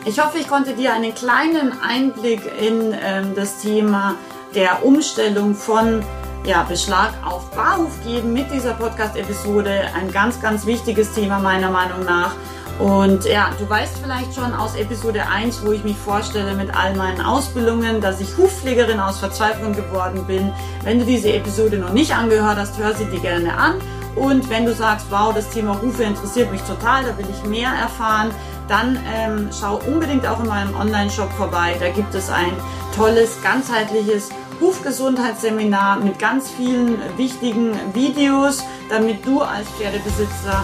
Ich 0.05 0.23
hoffe, 0.23 0.37
ich 0.37 0.47
konnte 0.47 0.73
dir 0.75 0.93
einen 0.93 1.15
kleinen 1.15 1.73
Einblick 1.81 2.41
in 2.61 2.93
ähm, 3.03 3.33
das 3.35 3.59
Thema 3.59 4.15
der 4.53 4.85
Umstellung 4.85 5.55
von 5.55 6.03
ja, 6.45 6.61
Beschlag 6.63 7.11
auf 7.25 7.49
Barhof 7.51 8.03
geben 8.03 8.33
mit 8.33 8.51
dieser 8.51 8.73
Podcast-Episode. 8.73 9.89
Ein 9.95 10.11
ganz, 10.11 10.39
ganz 10.41 10.67
wichtiges 10.67 11.13
Thema 11.13 11.39
meiner 11.39 11.71
Meinung 11.71 12.05
nach. 12.05 12.35
Und 12.79 13.25
ja, 13.25 13.51
du 13.59 13.69
weißt 13.69 13.99
vielleicht 14.01 14.33
schon 14.33 14.53
aus 14.53 14.75
Episode 14.75 15.27
1, 15.27 15.65
wo 15.65 15.71
ich 15.71 15.83
mich 15.83 15.97
vorstelle 15.97 16.55
mit 16.55 16.75
all 16.75 16.95
meinen 16.95 17.21
Ausbildungen, 17.21 18.01
dass 18.01 18.19
ich 18.19 18.35
Hufpflegerin 18.37 18.99
aus 18.99 19.19
Verzweiflung 19.19 19.73
geworden 19.73 20.25
bin. 20.25 20.51
Wenn 20.83 20.99
du 20.99 21.05
diese 21.05 21.31
Episode 21.33 21.77
noch 21.77 21.93
nicht 21.93 22.15
angehört 22.15 22.57
hast, 22.57 22.77
hör 22.79 22.93
sie 22.93 23.05
dir 23.05 23.19
gerne 23.19 23.55
an. 23.55 23.75
Und 24.15 24.49
wenn 24.49 24.65
du 24.65 24.73
sagst, 24.73 25.07
wow, 25.09 25.33
das 25.33 25.49
Thema 25.49 25.81
Hufe 25.81 26.03
interessiert 26.03 26.51
mich 26.51 26.61
total, 26.61 27.03
da 27.03 27.17
will 27.17 27.25
ich 27.29 27.49
mehr 27.49 27.69
erfahren, 27.69 28.31
dann 28.67 28.99
ähm, 29.13 29.49
schau 29.57 29.79
unbedingt 29.87 30.25
auch 30.27 30.39
in 30.39 30.47
meinem 30.47 30.75
Online-Shop 30.75 31.31
vorbei. 31.33 31.75
Da 31.79 31.89
gibt 31.89 32.13
es 32.15 32.29
ein 32.29 32.53
tolles, 32.95 33.41
ganzheitliches 33.41 34.29
Hufgesundheitsseminar 34.61 35.99
mit 35.99 36.19
ganz 36.19 36.49
vielen 36.49 36.97
wichtigen 37.17 37.73
Videos, 37.93 38.63
damit 38.89 39.25
du 39.25 39.41
als 39.41 39.67
Pferdebesitzer 39.69 40.63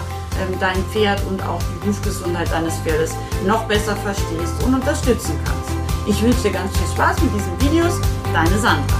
dein 0.60 0.82
Pferd 0.86 1.22
und 1.28 1.42
auch 1.42 1.60
die 1.62 1.88
Hufgesundheit 1.88 2.50
deines 2.50 2.74
Pferdes 2.78 3.14
noch 3.46 3.64
besser 3.64 3.96
verstehst 3.96 4.62
und 4.64 4.74
unterstützen 4.74 5.38
kannst. 5.44 5.70
Ich 6.06 6.22
wünsche 6.22 6.42
dir 6.42 6.52
ganz 6.52 6.76
viel 6.76 6.86
Spaß 6.88 7.20
mit 7.22 7.34
diesen 7.34 7.60
Videos. 7.60 8.00
Deine 8.32 8.58
Sandra. 8.58 8.99